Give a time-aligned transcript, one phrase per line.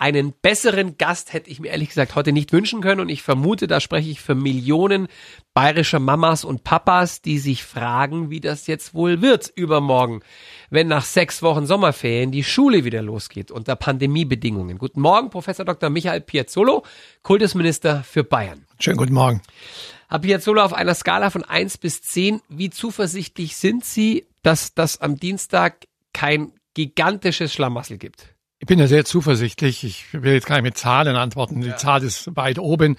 [0.00, 3.66] Einen besseren Gast hätte ich mir ehrlich gesagt heute nicht wünschen können und ich vermute,
[3.66, 5.08] da spreche ich für Millionen
[5.52, 10.22] bayerischer Mamas und Papas, die sich fragen, wie das jetzt wohl wird übermorgen,
[10.70, 14.78] wenn nach sechs Wochen Sommerferien die Schule wieder losgeht unter Pandemiebedingungen.
[14.78, 15.90] Guten Morgen, Professor Dr.
[15.90, 16.82] Michael Piazzolo,
[17.22, 18.64] Kultusminister für Bayern.
[18.78, 19.42] Schönen guten Morgen.
[20.08, 24.98] Herr Piazzolo, auf einer Skala von eins bis zehn, wie zuversichtlich sind Sie, dass das
[25.02, 28.29] am Dienstag kein gigantisches Schlamassel gibt?
[28.60, 29.84] Ich bin ja sehr zuversichtlich.
[29.84, 31.62] Ich will jetzt gar nicht mit Zahlen antworten.
[31.62, 31.76] Die ja.
[31.78, 32.98] Zahl ist weit oben.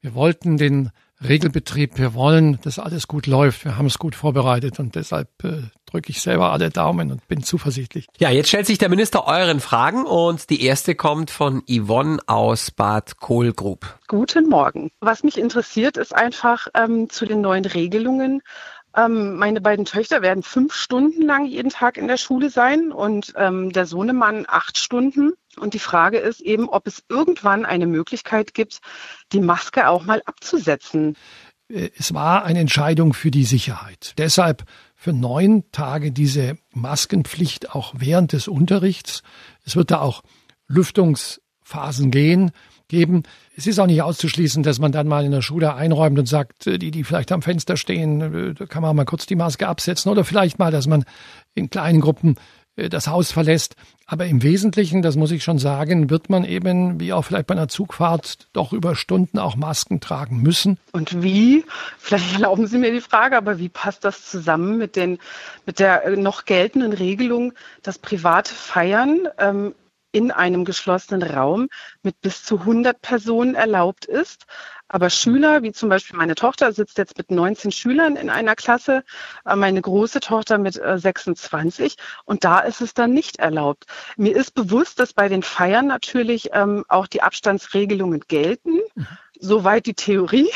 [0.00, 3.64] Wir wollten den Regelbetrieb, wir wollen, dass alles gut läuft.
[3.64, 7.42] Wir haben es gut vorbereitet und deshalb äh, drücke ich selber alle Daumen und bin
[7.42, 8.06] zuversichtlich.
[8.18, 12.70] Ja, jetzt stellt sich der Minister euren Fragen und die erste kommt von Yvonne aus
[12.70, 13.98] Bad Kohlgrub.
[14.06, 14.90] Guten Morgen.
[15.00, 18.42] Was mich interessiert, ist einfach ähm, zu den neuen Regelungen.
[18.96, 23.32] Ähm, meine beiden Töchter werden fünf Stunden lang jeden Tag in der Schule sein und
[23.36, 25.32] ähm, der Sohnemann acht Stunden.
[25.58, 28.80] Und die Frage ist eben, ob es irgendwann eine Möglichkeit gibt,
[29.32, 31.16] die Maske auch mal abzusetzen.
[31.68, 34.14] Äh, es war eine Entscheidung für die Sicherheit.
[34.18, 34.64] Deshalb
[34.96, 39.22] für neun Tage diese Maskenpflicht auch während des Unterrichts.
[39.64, 40.22] Es wird da auch
[40.66, 42.50] Lüftungsphasen gehen
[42.90, 43.22] geben.
[43.56, 46.66] Es ist auch nicht auszuschließen, dass man dann mal in der Schule einräumt und sagt,
[46.66, 49.66] äh, die, die vielleicht am Fenster stehen, äh, da kann man mal kurz die Maske
[49.66, 51.04] absetzen oder vielleicht mal, dass man
[51.54, 52.36] in kleinen Gruppen
[52.76, 53.76] äh, das Haus verlässt.
[54.06, 57.54] Aber im Wesentlichen, das muss ich schon sagen, wird man eben, wie auch vielleicht bei
[57.54, 60.78] einer Zugfahrt, doch über Stunden auch Masken tragen müssen.
[60.92, 61.64] Und wie?
[61.98, 65.18] Vielleicht erlauben Sie mir die Frage, aber wie passt das zusammen mit, den,
[65.64, 67.52] mit der noch geltenden Regelung,
[67.82, 69.74] dass private Feiern ähm,
[70.12, 71.68] in einem geschlossenen Raum
[72.02, 74.46] mit bis zu 100 Personen erlaubt ist.
[74.88, 79.04] Aber Schüler, wie zum Beispiel meine Tochter, sitzt jetzt mit 19 Schülern in einer Klasse,
[79.44, 83.86] äh, meine große Tochter mit 26 äh, und da ist es dann nicht erlaubt.
[84.16, 89.06] Mir ist bewusst, dass bei den Feiern natürlich ähm, auch die Abstandsregelungen gelten, mhm.
[89.38, 90.50] soweit die Theorie.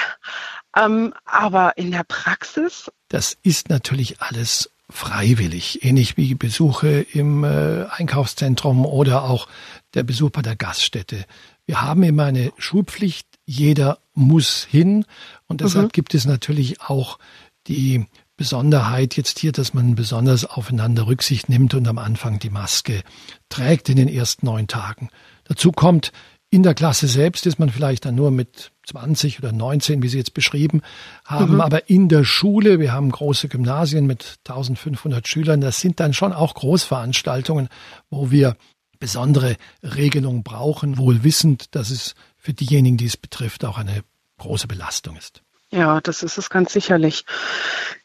[0.77, 2.91] Ähm, aber in der Praxis.
[3.09, 9.49] Das ist natürlich alles freiwillig, ähnlich wie Besuche im äh, Einkaufszentrum oder auch
[9.95, 11.25] der Besuch bei der Gaststätte.
[11.67, 15.05] Wir haben immer eine Schulpflicht, jeder muss hin
[15.49, 15.93] und deshalb mhm.
[15.93, 17.19] gibt es natürlich auch
[17.67, 18.07] die
[18.37, 23.03] Besonderheit jetzt hier, dass man besonders aufeinander Rücksicht nimmt und am Anfang die Maske
[23.49, 25.09] trägt in den ersten neun Tagen.
[25.43, 26.13] Dazu kommt,
[26.51, 30.19] in der Klasse selbst ist man vielleicht dann nur mit 20 oder 19, wie Sie
[30.19, 30.83] jetzt beschrieben
[31.25, 31.61] haben, mhm.
[31.61, 36.33] aber in der Schule, wir haben große Gymnasien mit 1500 Schülern, das sind dann schon
[36.33, 37.69] auch Großveranstaltungen,
[38.11, 38.57] wo wir
[38.99, 44.03] besondere Regelungen brauchen, wohl wissend, dass es für diejenigen, die es betrifft, auch eine
[44.39, 45.43] große Belastung ist.
[45.75, 47.25] Ja, das ist es ganz sicherlich.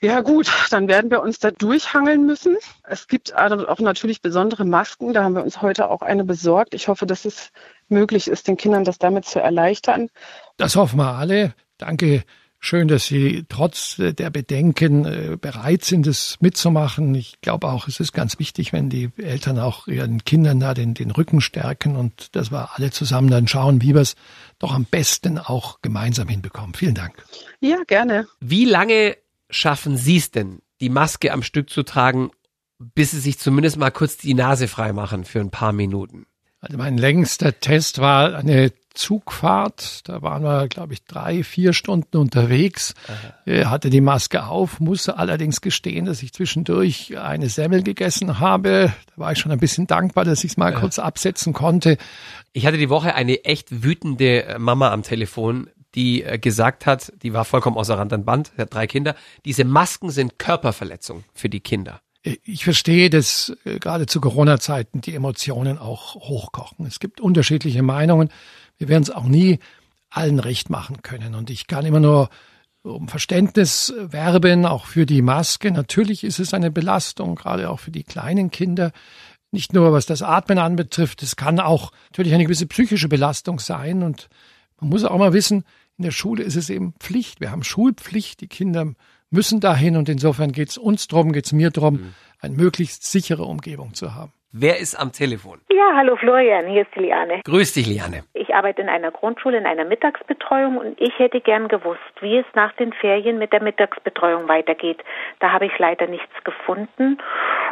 [0.01, 2.57] Ja gut, dann werden wir uns da durchhangeln müssen.
[2.84, 5.13] Es gibt auch natürlich besondere Masken.
[5.13, 6.73] Da haben wir uns heute auch eine besorgt.
[6.73, 7.51] Ich hoffe, dass es
[7.88, 10.09] möglich ist, den Kindern das damit zu erleichtern.
[10.59, 11.56] Das hoffen wir alle.
[11.78, 12.24] Danke.
[12.62, 17.16] Schön, dass Sie trotz der Bedenken äh, bereit sind, es mitzumachen.
[17.16, 20.94] Ich glaube auch, es ist ganz wichtig, wenn die Eltern auch ihren Kindern da den,
[20.94, 24.18] den Rücken stärken und dass wir alle zusammen dann schauen, wie wir es
[24.59, 26.74] doch am besten auch gemeinsam hinbekommen.
[26.74, 27.24] Vielen Dank.
[27.62, 28.28] Ja, gerne.
[28.41, 29.16] Wie lange
[29.50, 32.31] schaffen Sie es denn, die Maske am Stück zu tragen,
[32.78, 36.26] bis Sie sich zumindest mal kurz die Nase frei machen für ein paar Minuten?
[36.59, 40.07] Also mein längster Test war eine Zugfahrt.
[40.07, 42.94] Da waren wir, glaube ich, drei, vier Stunden unterwegs.
[43.45, 48.94] Er hatte die Maske auf, musste allerdings gestehen, dass ich zwischendurch eine Semmel gegessen habe.
[49.07, 50.79] Da war ich schon ein bisschen dankbar, dass ich es mal ja.
[50.79, 51.97] kurz absetzen konnte.
[52.53, 57.33] Ich hatte die Woche eine echt wütende Mama am Telefon, die äh, gesagt hat, die
[57.33, 61.59] war vollkommen außer Rand und Band, hat drei Kinder, diese Masken sind Körperverletzung für die
[61.59, 62.01] Kinder.
[62.22, 66.85] Ich verstehe, dass äh, gerade zu Corona-Zeiten die Emotionen auch hochkochen.
[66.85, 68.29] Es gibt unterschiedliche Meinungen.
[68.79, 69.59] Wir werden es auch nie
[70.09, 71.35] allen recht machen können.
[71.35, 72.29] Und ich kann immer nur
[72.81, 75.72] um Verständnis werben, auch für die Maske.
[75.72, 78.91] Natürlich ist es eine Belastung, gerade auch für die kleinen Kinder.
[79.51, 84.02] Nicht nur was das Atmen anbetrifft, es kann auch natürlich eine gewisse psychische Belastung sein.
[84.03, 84.29] Und
[84.79, 85.66] man muss auch mal wissen,
[85.97, 87.41] in der Schule ist es eben Pflicht.
[87.41, 88.40] Wir haben Schulpflicht.
[88.41, 88.93] Die Kinder
[89.29, 92.14] müssen dahin und insofern geht es uns drum, geht es mir drum, mhm.
[92.40, 94.31] eine möglichst sichere Umgebung zu haben.
[94.51, 95.61] Wer ist am Telefon?
[95.72, 97.41] Ja, hallo Florian, hier ist die Liane.
[97.46, 98.23] Grüß dich, Liane.
[98.34, 102.46] Ich arbeite in einer Grundschule in einer Mittagsbetreuung und ich hätte gern gewusst, wie es
[102.55, 105.03] nach den Ferien mit der Mittagsbetreuung weitergeht.
[105.40, 107.19] Da habe ich leider nichts gefunden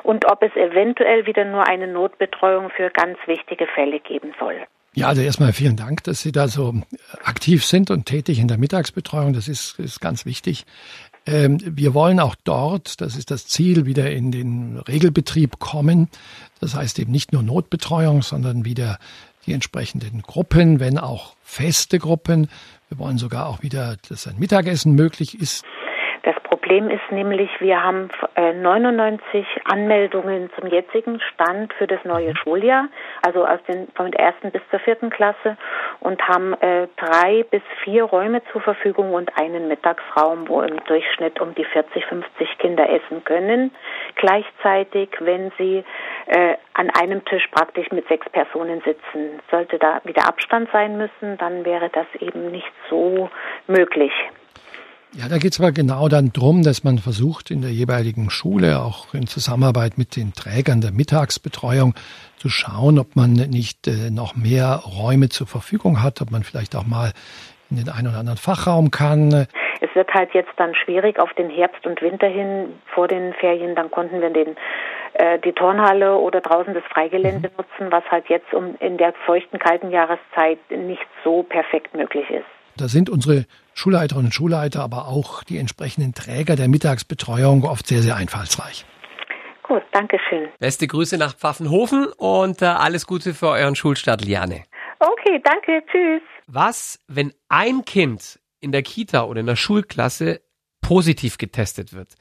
[0.04, 4.68] und ob es eventuell wieder nur eine Notbetreuung für ganz wichtige Fälle geben soll.
[4.94, 6.74] Ja, also erstmal vielen Dank, dass Sie da so
[7.24, 9.34] aktiv sind und tätig in der Mittagsbetreuung.
[9.34, 10.66] Das ist, ist ganz wichtig.
[11.28, 16.08] Ähm, wir wollen auch dort, das ist das Ziel, wieder in den Regelbetrieb kommen.
[16.60, 18.98] Das heißt eben nicht nur Notbetreuung, sondern wieder
[19.46, 22.50] die entsprechenden Gruppen, wenn auch feste Gruppen.
[22.90, 25.64] Wir wollen sogar auch wieder, dass ein Mittagessen möglich ist.
[26.50, 32.30] Das Problem ist nämlich, wir haben 99 äh, Anmeldungen zum jetzigen Stand für das neue
[32.30, 32.36] mhm.
[32.38, 32.88] Schuljahr,
[33.22, 35.58] also aus den, von der ersten bis zur vierten Klasse
[36.00, 41.42] und haben äh, drei bis vier Räume zur Verfügung und einen Mittagsraum, wo im Durchschnitt
[41.42, 43.72] um die 40, 50 Kinder essen können.
[44.16, 45.84] Gleichzeitig, wenn sie
[46.28, 49.42] äh, an einem Tisch praktisch mit sechs Personen sitzen.
[49.52, 53.30] Sollte da wieder Abstand sein müssen, dann wäre das eben nicht so
[53.68, 54.14] möglich.
[55.14, 58.82] Ja, da geht es aber genau dann drum, dass man versucht, in der jeweiligen Schule,
[58.82, 61.96] auch in Zusammenarbeit mit den Trägern der Mittagsbetreuung,
[62.36, 66.76] zu schauen, ob man nicht äh, noch mehr Räume zur Verfügung hat, ob man vielleicht
[66.76, 67.14] auch mal
[67.70, 69.48] in den einen oder anderen Fachraum kann.
[69.80, 73.76] Es wird halt jetzt dann schwierig auf den Herbst und Winter hin vor den Ferien.
[73.76, 74.56] Dann konnten wir den,
[75.14, 77.56] äh, die Turnhalle oder draußen das Freigelände mhm.
[77.58, 82.46] nutzen, was halt jetzt um in der feuchten, kalten Jahreszeit nicht so perfekt möglich ist.
[82.78, 83.46] Da sind unsere
[83.78, 88.86] Schulleiterinnen und Schulleiter, aber auch die entsprechenden Träger der Mittagsbetreuung oft sehr, sehr einfallsreich.
[89.62, 90.50] Gut, danke schön.
[90.58, 94.64] Beste Grüße nach Pfaffenhofen und äh, alles Gute für euren Schulstart, Liane.
[95.00, 96.24] Okay, danke, tschüss.
[96.48, 100.42] Was, wenn ein Kind in der Kita oder in der Schulklasse
[100.82, 102.16] positiv getestet wird?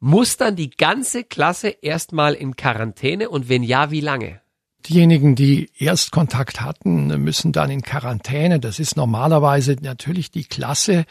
[0.00, 4.40] Muss dann die ganze Klasse erstmal in Quarantäne und wenn ja, wie lange?
[4.88, 8.60] Diejenigen, die Erstkontakt hatten, müssen dann in Quarantäne.
[8.60, 11.06] Das ist normalerweise natürlich die Klasse.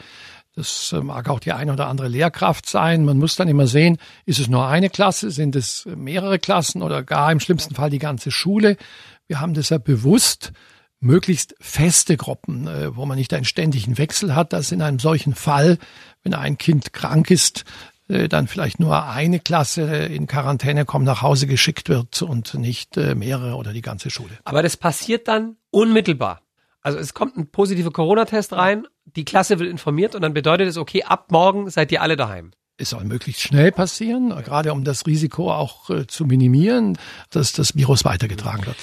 [0.54, 3.04] Das äh, mag auch die eine oder andere Lehrkraft sein.
[3.04, 7.02] Man muss dann immer sehen, ist es nur eine Klasse, sind es mehrere Klassen oder
[7.02, 8.78] gar im schlimmsten Fall die ganze Schule.
[9.26, 10.52] Wir haben deshalb bewusst
[10.98, 15.34] möglichst feste Gruppen, äh, wo man nicht einen ständigen Wechsel hat, dass in einem solchen
[15.34, 15.76] Fall,
[16.22, 17.64] wenn ein Kind krank ist,
[18.08, 23.14] dann vielleicht nur eine Klasse in Quarantäne kommt, nach Hause geschickt wird und nicht äh,
[23.14, 24.38] mehrere oder die ganze Schule.
[24.44, 26.42] Aber das passiert dann unmittelbar.
[26.82, 30.76] Also es kommt ein positiver Corona-Test rein, die Klasse wird informiert und dann bedeutet es,
[30.76, 32.52] okay, ab morgen seid ihr alle daheim.
[32.78, 36.98] Es soll möglichst schnell passieren, gerade um das Risiko auch äh, zu minimieren,
[37.30, 38.76] dass das Virus weitergetragen wird.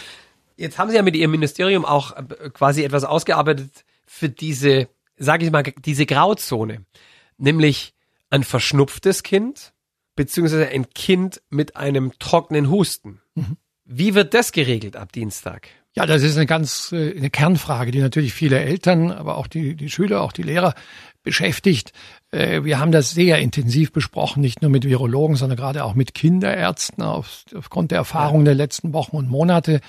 [0.57, 2.13] Jetzt haben Sie ja mit Ihrem Ministerium auch
[2.53, 4.87] quasi etwas ausgearbeitet für diese,
[5.17, 6.85] sage ich mal, diese Grauzone.
[7.37, 7.92] Nämlich
[8.33, 9.73] ein verschnupftes Kind
[10.15, 13.21] beziehungsweise ein Kind mit einem trockenen Husten.
[13.35, 13.57] Mhm.
[13.85, 15.67] Wie wird das geregelt ab Dienstag?
[15.95, 19.75] Ja, das ist eine ganz äh, eine Kernfrage, die natürlich viele Eltern, aber auch die,
[19.75, 20.73] die Schüler, auch die Lehrer
[21.21, 21.93] beschäftigt.
[22.31, 26.15] Äh, wir haben das sehr intensiv besprochen, nicht nur mit Virologen, sondern gerade auch mit
[26.15, 29.79] Kinderärzten aufgrund der Erfahrungen der letzten Wochen und Monate.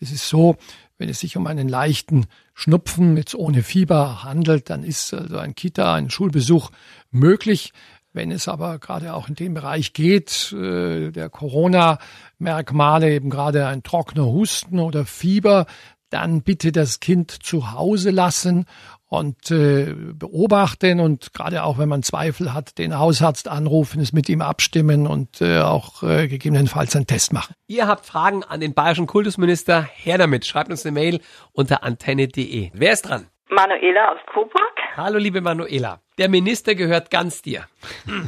[0.00, 0.56] Es ist so,
[1.02, 5.56] wenn es sich um einen leichten Schnupfen jetzt ohne Fieber handelt, dann ist also ein
[5.56, 6.70] Kita, ein Schulbesuch
[7.10, 7.72] möglich.
[8.12, 13.82] Wenn es aber gerade auch in dem Bereich geht, äh, der Corona-Merkmale, eben gerade ein
[13.82, 15.66] trockener Husten oder Fieber,
[16.08, 18.66] dann bitte das Kind zu Hause lassen
[19.12, 24.30] und äh, beobachten und gerade auch wenn man Zweifel hat, den Hausarzt anrufen, es mit
[24.30, 27.54] ihm abstimmen und äh, auch äh, gegebenenfalls einen Test machen.
[27.66, 30.46] Ihr habt Fragen an den bayerischen Kultusminister, her damit.
[30.46, 31.20] Schreibt uns eine Mail
[31.52, 32.70] unter antenne.de.
[32.72, 33.26] Wer ist dran?
[33.50, 34.78] Manuela aus Coburg.
[34.96, 36.00] Hallo liebe Manuela.
[36.16, 37.66] Der Minister gehört ganz dir.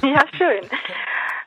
[0.03, 0.69] Ja, schön.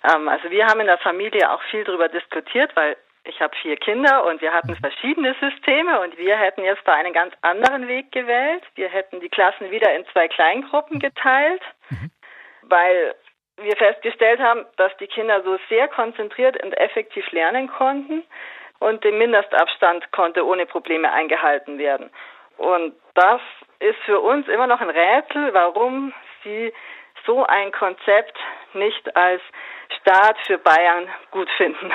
[0.04, 3.78] Ähm, also wir haben in der Familie auch viel darüber diskutiert, weil ich habe vier
[3.78, 8.12] Kinder und wir hatten verschiedene Systeme und wir hätten jetzt da einen ganz anderen Weg
[8.12, 8.64] gewählt.
[8.76, 12.12] Wir hätten die Klassen wieder in zwei Kleingruppen geteilt, mhm.
[12.64, 13.16] weil
[13.58, 18.24] wir festgestellt haben, dass die Kinder so sehr konzentriert und effektiv lernen konnten
[18.80, 22.10] und der Mindestabstand konnte ohne Probleme eingehalten werden.
[22.58, 23.42] Und das
[23.80, 26.74] ist für uns immer noch ein Rätsel, warum Sie
[27.26, 28.38] so ein Konzept
[28.74, 29.42] nicht als
[30.00, 31.92] Staat für Bayern gut finden.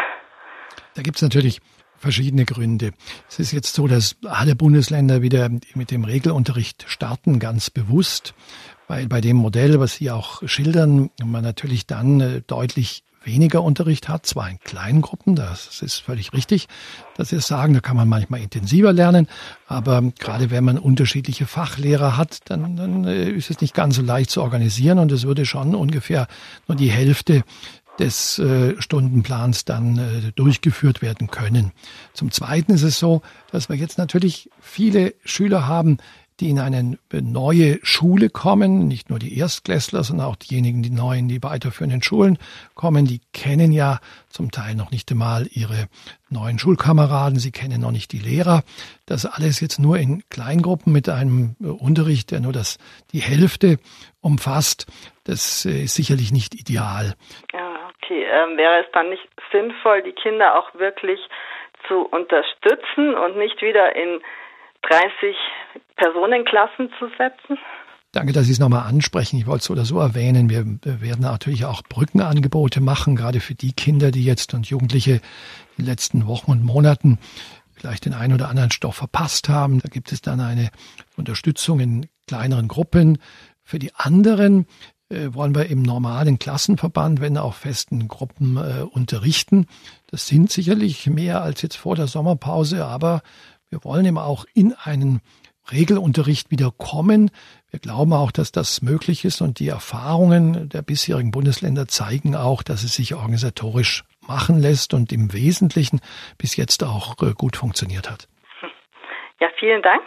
[0.94, 1.60] Da gibt es natürlich
[1.96, 2.92] verschiedene Gründe.
[3.28, 8.34] Es ist jetzt so, dass alle Bundesländer wieder mit dem Regelunterricht starten, ganz bewusst,
[8.88, 14.08] weil bei dem Modell, was Sie auch schildern, man natürlich dann äh, deutlich weniger Unterricht
[14.08, 16.66] hat, zwar in kleinen Gruppen, das ist völlig richtig,
[17.16, 19.28] dass Sie es sagen, da kann man manchmal intensiver lernen,
[19.66, 24.02] aber gerade wenn man unterschiedliche Fachlehrer hat, dann, dann äh, ist es nicht ganz so
[24.02, 26.26] leicht zu organisieren und es würde schon ungefähr
[26.66, 27.44] nur die Hälfte
[28.02, 31.70] des äh, Stundenplans dann äh, durchgeführt werden können.
[32.12, 35.98] Zum Zweiten ist es so, dass wir jetzt natürlich viele Schüler haben,
[36.40, 41.16] die in eine neue Schule kommen, nicht nur die Erstklässler, sondern auch diejenigen, die neu
[41.16, 42.38] in die weiterführenden Schulen
[42.74, 45.86] kommen, die kennen ja zum Teil noch nicht einmal ihre
[46.30, 48.64] neuen Schulkameraden, sie kennen noch nicht die Lehrer.
[49.06, 52.78] Das alles jetzt nur in Kleingruppen mit einem Unterricht, der nur das,
[53.12, 53.78] die Hälfte
[54.20, 54.86] umfasst,
[55.24, 57.14] das äh, ist sicherlich nicht ideal.
[57.52, 57.71] Ja,
[58.02, 58.24] okay.
[58.24, 61.20] Ähm, wäre es dann nicht sinnvoll, die Kinder auch wirklich
[61.88, 64.20] zu unterstützen und nicht wieder in
[64.82, 65.36] 30
[65.96, 67.58] Personenklassen zu setzen?
[68.12, 69.38] Danke, dass Sie es nochmal ansprechen.
[69.38, 70.50] Ich wollte es oder so erwähnen.
[70.50, 70.66] Wir
[71.00, 75.86] werden natürlich auch Brückenangebote machen, gerade für die Kinder, die jetzt und Jugendliche in den
[75.86, 77.18] letzten Wochen und Monaten
[77.74, 79.80] vielleicht den einen oder anderen Stoff verpasst haben.
[79.80, 80.70] Da gibt es dann eine
[81.16, 83.18] Unterstützung in kleineren Gruppen.
[83.64, 84.91] Für die anderen äh,
[85.34, 89.66] wollen wir im normalen Klassenverband, wenn auch festen Gruppen äh, unterrichten.
[90.06, 93.22] Das sind sicherlich mehr als jetzt vor der Sommerpause, aber
[93.68, 95.20] wir wollen eben auch in einen
[95.70, 97.30] Regelunterricht wieder kommen.
[97.70, 102.62] Wir glauben auch, dass das möglich ist und die Erfahrungen der bisherigen Bundesländer zeigen auch,
[102.62, 106.00] dass es sich organisatorisch machen lässt und im Wesentlichen
[106.38, 108.28] bis jetzt auch äh, gut funktioniert hat.
[109.40, 110.02] Ja, vielen Dank.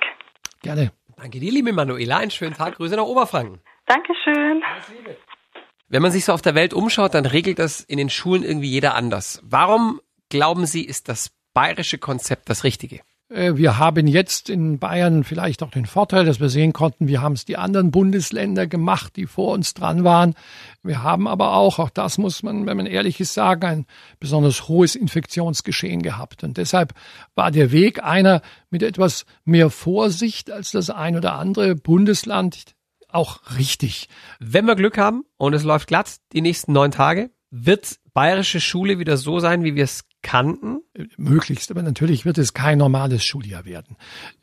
[0.62, 0.92] Gerne.
[1.18, 2.18] Danke dir, liebe Manuela.
[2.18, 2.76] Einen schönen Tag.
[2.76, 3.60] Grüße nach Oberfranken.
[3.86, 4.62] Dankeschön.
[5.88, 8.70] Wenn man sich so auf der Welt umschaut, dann regelt das in den Schulen irgendwie
[8.70, 9.42] jeder anders.
[9.44, 13.02] Warum glauben Sie, ist das bayerische Konzept das richtige?
[13.30, 17.18] Äh, wir haben jetzt in Bayern vielleicht auch den Vorteil, dass wir sehen konnten, wie
[17.18, 20.36] haben es die anderen Bundesländer gemacht, die vor uns dran waren.
[20.84, 23.86] Wir haben aber auch, auch das muss man, wenn man ehrlich ist, sagen, ein
[24.20, 26.44] besonders hohes Infektionsgeschehen gehabt.
[26.44, 26.94] Und deshalb
[27.34, 32.75] war der Weg einer mit etwas mehr Vorsicht als das ein oder andere Bundesland
[33.16, 34.10] auch richtig.
[34.40, 39.00] Wenn wir Glück haben und es läuft glatt die nächsten neun Tage, wird bayerische Schule
[39.00, 40.82] wieder so sein, wie wir es kannten?
[41.18, 43.96] Möglichst, aber natürlich wird es kein normales Schuljahr werden.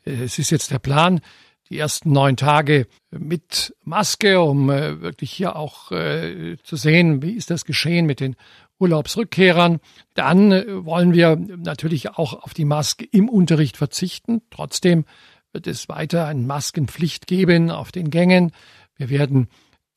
[0.03, 1.21] Es ist jetzt der Plan,
[1.69, 7.31] die ersten neun Tage mit Maske, um äh, wirklich hier auch äh, zu sehen, wie
[7.31, 8.35] ist das geschehen mit den
[8.79, 9.79] Urlaubsrückkehrern.
[10.13, 14.41] Dann äh, wollen wir natürlich auch auf die Maske im Unterricht verzichten.
[14.49, 15.05] Trotzdem
[15.53, 18.51] wird es weiter eine Maskenpflicht geben auf den Gängen.
[18.97, 19.47] Wir werden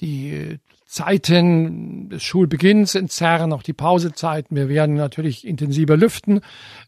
[0.01, 4.57] die Zeiten des Schulbeginns entzerren, auch die Pausezeiten.
[4.57, 6.41] Wir werden natürlich intensiver lüften.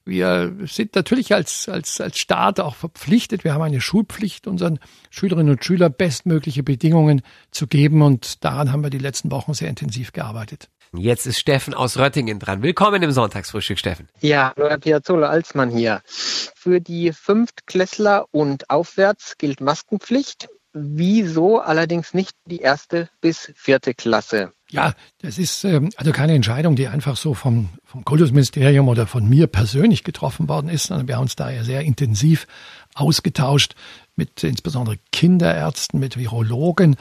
[0.05, 3.43] Wir sind natürlich als, als, als Staat auch verpflichtet.
[3.43, 4.79] Wir haben eine Schulpflicht, unseren
[5.11, 8.03] Schülerinnen und Schülern bestmögliche Bedingungen zu geben.
[8.03, 10.71] Und daran haben wir die letzten Wochen sehr intensiv gearbeitet.
[10.97, 12.63] Jetzt ist Steffen aus Röttingen dran.
[12.63, 14.09] Willkommen im Sonntagsfrühstück, Steffen.
[14.21, 16.01] Ja, Herr Piazzolla Alsmann hier.
[16.07, 20.49] Für die Fünftklässler und aufwärts gilt Maskenpflicht.
[20.73, 24.53] Wieso allerdings nicht die erste bis vierte Klasse?
[24.71, 29.27] Ja, das ist ähm, also keine Entscheidung, die einfach so vom, vom Kultusministerium oder von
[29.29, 32.47] mir persönlich getroffen worden ist, sondern wir haben uns da ja sehr intensiv
[32.95, 33.75] ausgetauscht
[34.15, 36.97] mit insbesondere Kinderärzten, mit Virologen.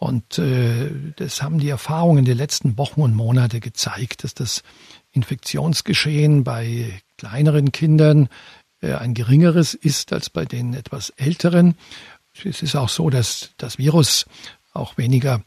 [0.00, 4.62] Und äh, das haben die Erfahrungen der letzten Wochen und Monate gezeigt, dass das
[5.12, 8.30] Infektionsgeschehen bei kleineren Kindern
[8.80, 11.74] äh, ein geringeres ist als bei den etwas älteren.
[12.42, 14.24] Es ist auch so, dass das Virus
[14.72, 15.42] auch weniger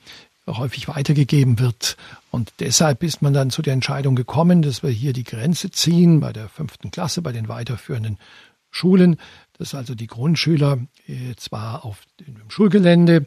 [0.45, 1.97] häufig weitergegeben wird.
[2.29, 6.19] Und deshalb ist man dann zu der Entscheidung gekommen, dass wir hier die Grenze ziehen
[6.19, 8.19] bei der fünften Klasse, bei den weiterführenden
[8.69, 9.17] Schulen,
[9.57, 13.25] dass also die Grundschüler äh, zwar auf dem Schulgelände,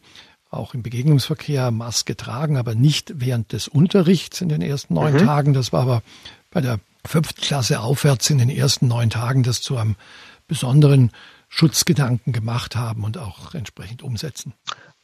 [0.56, 5.18] auch im Begegnungsverkehr Maske tragen, aber nicht während des Unterrichts in den ersten neun mhm.
[5.18, 5.52] Tagen.
[5.54, 6.02] Das war aber
[6.50, 9.96] bei der fünften Klasse aufwärts in den ersten neun Tagen das zu einem
[10.48, 11.12] besonderen
[11.48, 14.54] Schutzgedanken gemacht haben und auch entsprechend umsetzen.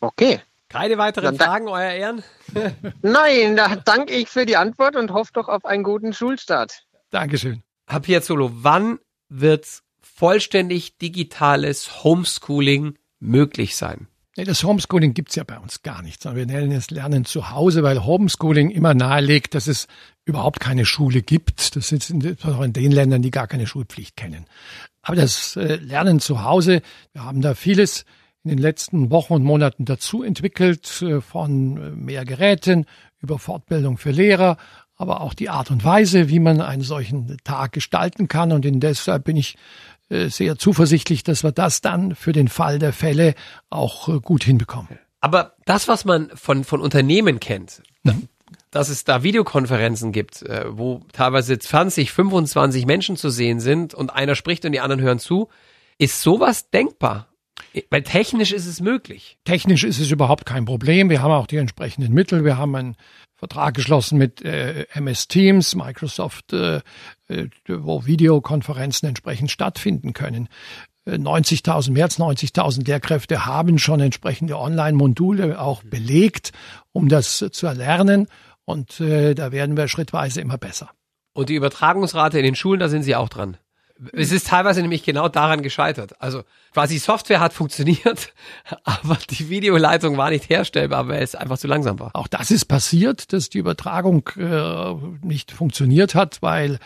[0.00, 0.40] Okay.
[0.68, 2.22] Keine weiteren Fragen, Euer Ehren?
[3.02, 6.84] Nein, da danke ich für die Antwort und hoffe doch auf einen guten Schulstart.
[7.10, 7.62] Dankeschön.
[7.86, 9.66] Herr Piazzolo, wann wird
[10.00, 14.08] vollständig digitales Homeschooling möglich sein?
[14.36, 17.50] Nee, das Homeschooling gibt's ja bei uns gar nicht, sondern wir nennen es Lernen zu
[17.50, 19.88] Hause, weil Homeschooling immer nahelegt, dass es
[20.24, 21.76] überhaupt keine Schule gibt.
[21.76, 22.10] Das ist
[22.46, 24.46] auch in den Ländern, die gar keine Schulpflicht kennen.
[25.02, 26.80] Aber das äh, Lernen zu Hause,
[27.12, 28.06] wir haben da vieles
[28.42, 32.86] in den letzten Wochen und Monaten dazu entwickelt, äh, von äh, mehr Geräten
[33.20, 34.56] über Fortbildung für Lehrer,
[34.96, 38.52] aber auch die Art und Weise, wie man einen solchen Tag gestalten kann.
[38.52, 39.56] Und deshalb bin ich
[40.10, 43.34] sehr zuversichtlich, dass wir das dann für den Fall der Fälle
[43.70, 44.98] auch gut hinbekommen.
[45.20, 48.28] Aber das, was man von, von Unternehmen kennt, mhm
[48.72, 54.10] dass es da Videokonferenzen gibt, äh, wo teilweise 20, 25 Menschen zu sehen sind und
[54.10, 55.48] einer spricht und die anderen hören zu.
[55.98, 57.28] Ist sowas denkbar?
[57.90, 59.38] Weil technisch ist es möglich.
[59.44, 61.10] Technisch ist es überhaupt kein Problem.
[61.10, 62.44] Wir haben auch die entsprechenden Mittel.
[62.44, 62.96] Wir haben einen
[63.42, 66.76] Vertrag geschlossen mit äh, MS Teams, Microsoft, äh,
[67.26, 70.48] äh, wo Videokonferenzen entsprechend stattfinden können.
[71.08, 76.52] 90.000, äh, mehr als 90.000 Lehrkräfte haben schon entsprechende Online-Module auch belegt,
[76.92, 78.28] um das zu erlernen.
[78.64, 80.90] Und äh, da werden wir schrittweise immer besser.
[81.34, 83.56] Und die Übertragungsrate in den Schulen, da sind Sie auch dran.
[84.12, 86.20] Es ist teilweise nämlich genau daran gescheitert.
[86.20, 88.32] Also quasi Software hat funktioniert,
[88.84, 92.10] aber die Videoleitung war nicht herstellbar, weil es einfach zu langsam war.
[92.14, 94.94] Auch das ist passiert, dass die Übertragung äh,
[95.26, 96.78] nicht funktioniert hat, weil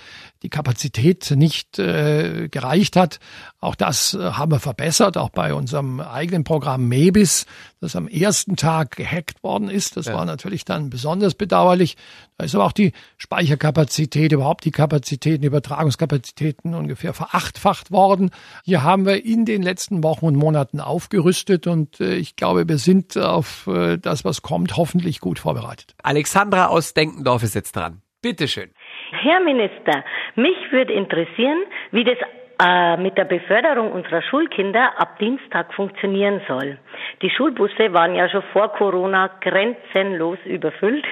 [0.47, 3.19] die Kapazität nicht äh, gereicht hat.
[3.59, 7.47] Auch das äh, haben wir verbessert, auch bei unserem eigenen Programm MEBIS,
[7.81, 9.97] das am ersten Tag gehackt worden ist.
[9.97, 10.15] Das ja.
[10.15, 11.97] war natürlich dann besonders bedauerlich.
[12.39, 18.31] Da ist aber auch die Speicherkapazität, überhaupt die Kapazitäten, Übertragungskapazitäten ungefähr verachtfacht worden.
[18.63, 22.79] Hier haben wir in den letzten Wochen und Monaten aufgerüstet und äh, ich glaube, wir
[22.79, 25.97] sind auf äh, das, was kommt, hoffentlich gut vorbereitet.
[26.05, 28.03] Alexandra aus Denkendorf ist jetzt dran.
[28.23, 28.71] Bitteschön.
[29.11, 31.59] Herr Minister, mich würde interessieren,
[31.93, 32.19] wie das
[32.59, 36.79] äh, mit der Beförderung unserer Schulkinder ab Dienstag funktionieren soll.
[37.21, 41.07] Die Schulbusse waren ja schon vor Corona grenzenlos überfüllt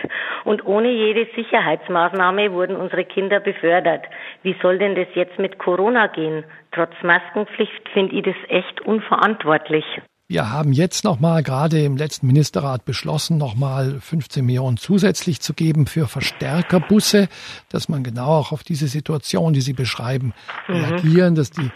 [0.44, 4.06] und ohne jede Sicherheitsmaßnahme wurden unsere Kinder befördert.
[4.42, 6.44] Wie soll denn das jetzt mit Corona gehen?
[6.72, 9.84] Trotz Maskenpflicht finde ich das echt unverantwortlich.
[10.26, 15.86] Wir haben jetzt nochmal gerade im letzten Ministerrat beschlossen, nochmal 15 Millionen zusätzlich zu geben
[15.86, 17.28] für Verstärkerbusse,
[17.68, 20.32] dass man genau auch auf diese Situation, die Sie beschreiben,
[20.66, 20.74] mhm.
[20.76, 21.70] reagieren, dass die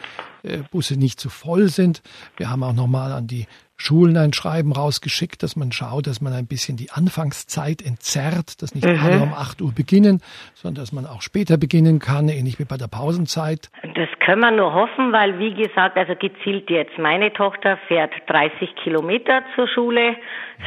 [0.44, 2.00] äh, Busse nicht zu voll sind.
[2.38, 3.46] Wir haben auch nochmal an die
[3.78, 8.74] Schulen ein Schreiben rausgeschickt, dass man schaut, dass man ein bisschen die Anfangszeit entzerrt, dass
[8.74, 9.00] nicht mhm.
[9.00, 10.20] alle um 8 Uhr beginnen,
[10.54, 13.70] sondern dass man auch später beginnen kann, ähnlich wie bei der Pausenzeit.
[13.94, 18.74] Das können wir nur hoffen, weil wie gesagt, also gezielt jetzt meine Tochter fährt 30
[18.82, 20.16] Kilometer zur Schule,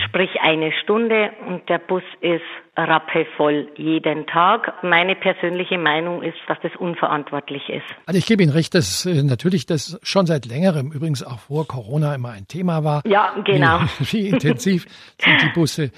[0.08, 2.42] sprich eine Stunde und der Bus ist
[2.84, 4.84] rappevoll jeden Tag.
[4.84, 7.86] Meine persönliche Meinung ist, dass das unverantwortlich ist.
[8.06, 11.68] Also ich gebe Ihnen recht, dass äh, natürlich das schon seit längerem, übrigens auch vor
[11.68, 13.02] Corona immer ein Thema war.
[13.06, 13.80] Ja, genau.
[14.00, 14.86] Wie, wie intensiv
[15.18, 15.92] sind die Busse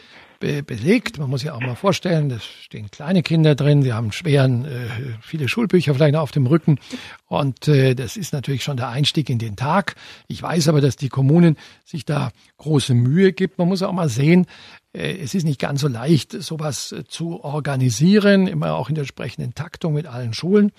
[0.43, 1.17] be belegt.
[1.17, 4.87] Man muss sich auch mal vorstellen, da stehen kleine Kinder drin, die haben schweren, äh,
[5.21, 6.79] viele Schulbücher vielleicht noch auf dem Rücken.
[7.27, 9.95] Und äh, das ist natürlich schon der Einstieg in den Tag.
[10.27, 13.57] Ich weiß aber, dass die Kommunen sich da große Mühe gibt.
[13.57, 14.45] Man muss auch mal sehen,
[14.91, 19.03] äh, es ist nicht ganz so leicht, sowas äh, zu organisieren, immer auch in der
[19.03, 20.73] entsprechenden Taktung mit allen Schulen.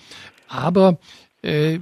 [0.47, 0.99] Aber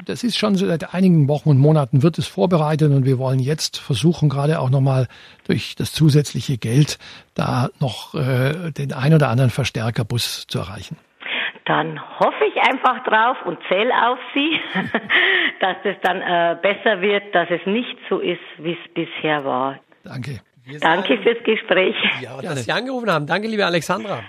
[0.05, 3.77] das ist schon seit einigen Wochen und Monaten wird es vorbereitet und wir wollen jetzt
[3.77, 5.07] versuchen, gerade auch nochmal
[5.47, 6.99] durch das zusätzliche Geld
[7.33, 10.97] da noch äh, den ein oder anderen Verstärkerbus zu erreichen.
[11.65, 14.59] Dann hoffe ich einfach drauf und zähle auf Sie,
[15.61, 19.79] dass es dann äh, besser wird, dass es nicht so ist, wie es bisher war.
[20.03, 20.41] Danke.
[20.81, 21.95] Danke fürs Gespräch.
[22.21, 23.27] Ja, dass Sie angerufen haben.
[23.27, 24.23] Danke, liebe Alexandra.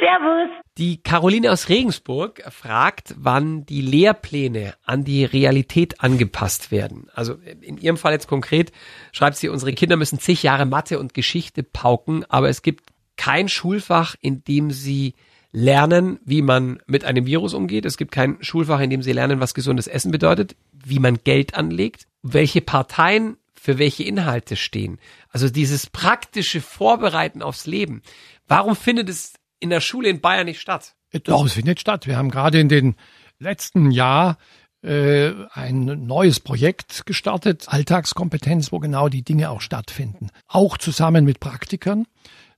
[0.00, 0.48] Servus.
[0.78, 7.08] Die Caroline aus Regensburg fragt, wann die Lehrpläne an die Realität angepasst werden.
[7.14, 8.72] Also in ihrem Fall jetzt konkret
[9.12, 13.48] schreibt sie, unsere Kinder müssen zig Jahre Mathe und Geschichte pauken, aber es gibt kein
[13.48, 15.14] Schulfach, in dem sie
[15.50, 17.84] lernen, wie man mit einem Virus umgeht.
[17.84, 21.54] Es gibt kein Schulfach, in dem sie lernen, was gesundes Essen bedeutet, wie man Geld
[21.54, 25.00] anlegt, welche Parteien für welche Inhalte stehen.
[25.30, 28.02] Also dieses praktische Vorbereiten aufs Leben.
[28.46, 30.94] Warum findet es in der Schule in Bayern nicht statt.
[31.24, 32.06] Doch, es findet statt.
[32.06, 32.96] Wir haben gerade in den
[33.38, 34.36] letzten Jahr
[34.82, 40.30] äh, ein neues Projekt gestartet, Alltagskompetenz, wo genau die Dinge auch stattfinden.
[40.46, 42.06] Auch zusammen mit Praktikern.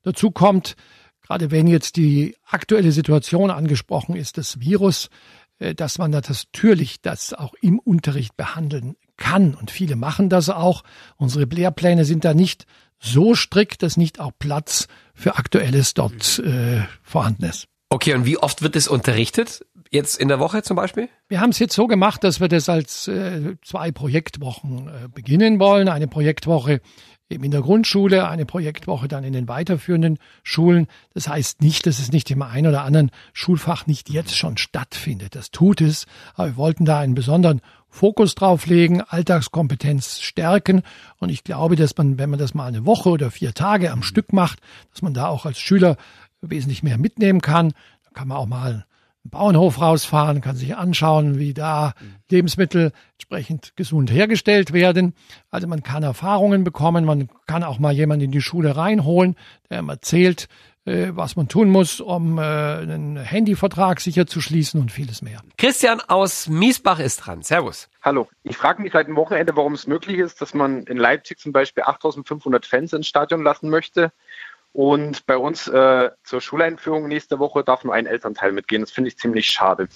[0.02, 0.76] Dazu kommt,
[1.22, 5.08] gerade wenn jetzt die aktuelle Situation angesprochen ist, das Virus,
[5.58, 9.54] äh, dass man natürlich das auch im Unterricht behandeln kann.
[9.54, 10.82] Und viele machen das auch.
[11.16, 12.66] Unsere Lehrpläne sind da nicht
[13.00, 17.66] so strikt, dass nicht auch Platz für Aktuelles dort äh, vorhanden ist.
[17.88, 19.66] Okay, und wie oft wird es unterrichtet?
[19.90, 21.08] Jetzt in der Woche zum Beispiel?
[21.28, 25.58] Wir haben es jetzt so gemacht, dass wir das als äh, zwei Projektwochen äh, beginnen
[25.58, 25.88] wollen.
[25.88, 26.80] Eine Projektwoche
[27.28, 30.86] eben in der Grundschule, eine Projektwoche dann in den weiterführenden Schulen.
[31.14, 35.34] Das heißt nicht, dass es nicht im einen oder anderen Schulfach nicht jetzt schon stattfindet.
[35.34, 36.06] Das tut es.
[36.34, 40.82] Aber wir wollten da einen besonderen Fokus drauf legen, Alltagskompetenz stärken.
[41.18, 44.02] Und ich glaube, dass man, wenn man das mal eine Woche oder vier Tage am
[44.02, 44.60] Stück macht,
[44.92, 45.96] dass man da auch als Schüler
[46.40, 47.72] wesentlich mehr mitnehmen kann.
[48.04, 48.86] Da kann man auch mal
[49.24, 51.92] einen Bauernhof rausfahren, kann sich anschauen, wie da
[52.30, 55.14] Lebensmittel entsprechend gesund hergestellt werden.
[55.50, 59.36] Also man kann Erfahrungen bekommen, man kann auch mal jemanden in die Schule reinholen,
[59.68, 64.80] der ihm erzählt, äh, was man tun muss, um äh, einen Handyvertrag sicher zu schließen
[64.80, 65.40] und vieles mehr.
[65.58, 67.42] Christian aus Miesbach ist dran.
[67.42, 67.88] Servus.
[68.02, 68.28] Hallo.
[68.44, 71.52] Ich frage mich seit dem Wochenende, warum es möglich ist, dass man in Leipzig zum
[71.52, 74.12] Beispiel 8500 Fans ins Stadion lassen möchte.
[74.72, 78.82] Und bei uns äh, zur Schuleinführung nächste Woche darf nur ein Elternteil mitgehen.
[78.82, 79.88] Das finde ich ziemlich schade.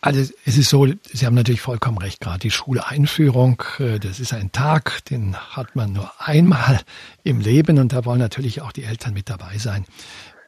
[0.00, 4.32] Also es ist so, Sie haben natürlich vollkommen recht, gerade die Schuleinführung, äh, das ist
[4.32, 6.80] ein Tag, den hat man nur einmal
[7.24, 9.84] im Leben und da wollen natürlich auch die Eltern mit dabei sein.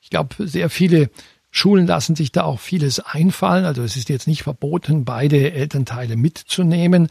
[0.03, 1.11] Ich glaube, sehr viele
[1.51, 3.65] Schulen lassen sich da auch vieles einfallen.
[3.65, 7.09] Also es ist jetzt nicht verboten, beide Elternteile mitzunehmen,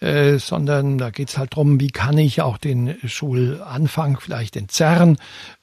[0.00, 5.18] äh, sondern da geht es halt drum, wie kann ich auch den Schulanfang vielleicht entzerren,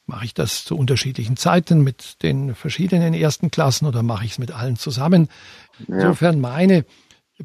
[0.06, 4.38] Mache ich das zu unterschiedlichen Zeiten mit den verschiedenen ersten Klassen oder mache ich es
[4.38, 5.30] mit allen zusammen?
[5.88, 5.96] Ja.
[5.96, 6.84] Insofern meine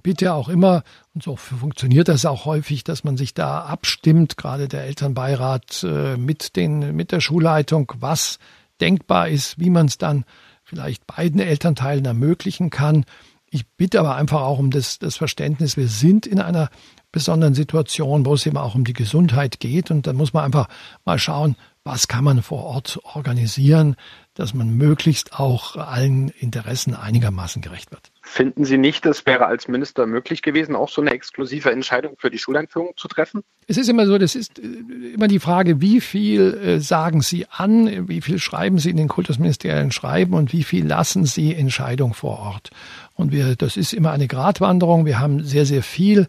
[0.02, 0.82] bitte auch immer,
[1.14, 6.16] und so funktioniert das auch häufig, dass man sich da abstimmt, gerade der Elternbeirat äh,
[6.16, 8.38] mit, den, mit der Schulleitung, was
[8.80, 10.24] denkbar ist, wie man es dann
[10.64, 13.04] vielleicht beiden Elternteilen ermöglichen kann.
[13.50, 16.68] Ich bitte aber einfach auch um das, das Verständnis, wir sind in einer
[17.12, 19.90] besonderen Situation, wo es eben auch um die Gesundheit geht.
[19.90, 20.68] Und da muss man einfach
[21.04, 23.96] mal schauen, was kann man vor Ort organisieren,
[24.34, 28.12] dass man möglichst auch allen Interessen einigermaßen gerecht wird.
[28.30, 32.30] Finden Sie nicht, es wäre als Minister möglich gewesen, auch so eine exklusive Entscheidung für
[32.30, 33.42] die Schuleinführung zu treffen?
[33.66, 37.46] Es ist immer so, das ist äh, immer die Frage, wie viel äh, sagen Sie
[37.48, 42.12] an, wie viel schreiben Sie in den Kultusministerien schreiben und wie viel lassen Sie Entscheidung
[42.12, 42.70] vor Ort.
[43.14, 45.06] Und wir, das ist immer eine Gratwanderung.
[45.06, 46.28] Wir haben sehr, sehr viel.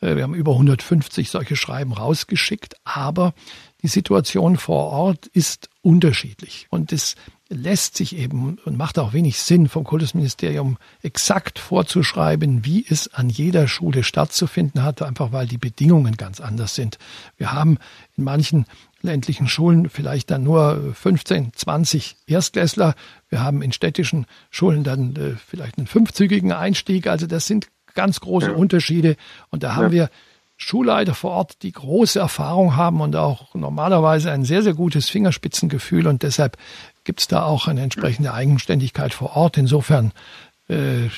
[0.00, 3.34] Äh, wir haben über 150 solche Schreiben rausgeschickt, aber
[3.82, 6.66] die Situation vor Ort ist unterschiedlich.
[6.70, 7.16] Und es
[7.48, 13.28] lässt sich eben und macht auch wenig Sinn vom Kultusministerium exakt vorzuschreiben, wie es an
[13.28, 16.98] jeder Schule stattzufinden hat, einfach weil die Bedingungen ganz anders sind.
[17.36, 17.78] Wir haben
[18.16, 18.66] in manchen
[19.02, 22.94] ländlichen Schulen vielleicht dann nur 15, 20 Erstklässler.
[23.28, 27.06] Wir haben in städtischen Schulen dann äh, vielleicht einen fünfzügigen Einstieg.
[27.08, 28.54] Also das sind ganz große ja.
[28.54, 29.16] Unterschiede.
[29.50, 29.92] Und da haben ja.
[29.92, 30.10] wir
[30.62, 36.06] Schulleiter vor Ort, die große Erfahrung haben und auch normalerweise ein sehr, sehr gutes Fingerspitzengefühl.
[36.06, 36.58] Und deshalb
[37.04, 39.56] gibt es da auch eine entsprechende Eigenständigkeit vor Ort.
[39.56, 40.12] Insofern
[40.68, 41.08] äh,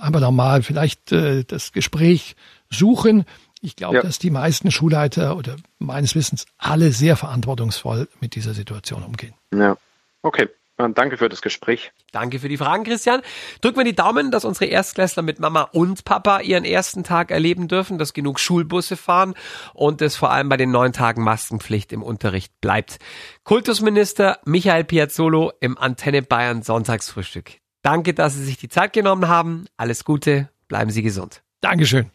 [0.00, 2.36] einfach nochmal vielleicht äh, das Gespräch
[2.70, 3.26] suchen.
[3.60, 4.02] Ich glaube, ja.
[4.02, 9.34] dass die meisten Schulleiter oder meines Wissens alle sehr verantwortungsvoll mit dieser Situation umgehen.
[9.52, 9.76] Ja,
[10.22, 10.48] okay.
[10.76, 11.92] Danke für das Gespräch.
[12.12, 13.22] Danke für die Fragen, Christian.
[13.62, 17.66] Drücken wir die Daumen, dass unsere Erstklässler mit Mama und Papa ihren ersten Tag erleben
[17.66, 19.34] dürfen, dass genug Schulbusse fahren
[19.72, 22.98] und es vor allem bei den neun Tagen Maskenpflicht im Unterricht bleibt.
[23.44, 27.52] Kultusminister Michael Piazzolo im Antenne Bayern Sonntagsfrühstück.
[27.80, 29.66] Danke, dass Sie sich die Zeit genommen haben.
[29.78, 31.42] Alles Gute, bleiben Sie gesund.
[31.62, 32.10] Dankeschön.